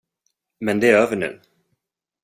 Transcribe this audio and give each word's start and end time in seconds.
Men 0.59 0.79
det 0.79 0.89
är 0.91 0.97
över 0.97 1.15
nu. 1.15 1.41